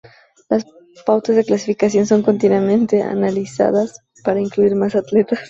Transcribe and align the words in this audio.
Las 0.49 0.65
pautas 1.05 1.35
de 1.35 1.43
clasificación 1.43 2.07
son 2.07 2.23
continuamente 2.23 3.01
son 3.01 3.09
analizadas 3.19 3.99
para 4.23 4.41
incluir 4.41 4.75
más 4.75 4.95
atletas. 4.95 5.37